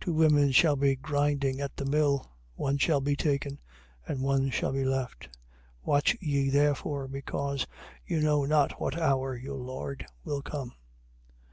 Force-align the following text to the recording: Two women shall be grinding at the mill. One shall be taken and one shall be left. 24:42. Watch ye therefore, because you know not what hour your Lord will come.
Two 0.00 0.12
women 0.14 0.50
shall 0.50 0.74
be 0.74 0.96
grinding 0.96 1.60
at 1.60 1.76
the 1.76 1.84
mill. 1.84 2.28
One 2.56 2.76
shall 2.76 3.00
be 3.00 3.14
taken 3.14 3.60
and 4.04 4.20
one 4.20 4.50
shall 4.50 4.72
be 4.72 4.84
left. 4.84 5.26
24:42. 5.26 5.30
Watch 5.86 6.16
ye 6.20 6.50
therefore, 6.50 7.06
because 7.06 7.68
you 8.04 8.20
know 8.20 8.44
not 8.46 8.80
what 8.80 8.98
hour 8.98 9.36
your 9.36 9.58
Lord 9.60 10.06
will 10.24 10.42
come. 10.42 10.72